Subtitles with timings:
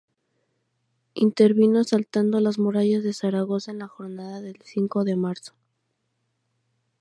[1.13, 5.53] Intervino asaltando las murallas de Zaragoza en la jornada del Cinco de Marzo.